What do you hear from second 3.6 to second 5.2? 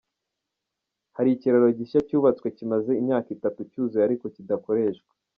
cyuzuye ariko kidakoreshwa.